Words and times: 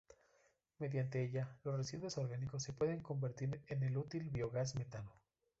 Mediante 0.79 1.23
ella, 1.23 1.55
los 1.63 1.77
residuos 1.77 2.17
orgánicos 2.17 2.63
se 2.63 2.73
pueden 2.73 3.01
convertir 3.03 3.61
en 3.67 3.83
el 3.83 3.97
útil 3.99 4.31
biogás 4.31 4.73
metano. 4.73 5.11